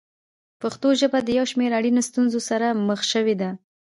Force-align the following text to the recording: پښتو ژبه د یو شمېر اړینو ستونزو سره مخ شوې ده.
پښتو 0.61 0.87
ژبه 1.01 1.19
د 1.23 1.29
یو 1.37 1.45
شمېر 1.51 1.71
اړینو 1.79 2.01
ستونزو 2.09 2.39
سره 2.49 2.67
مخ 2.87 2.99
شوې 3.11 3.35
ده. 3.41 3.49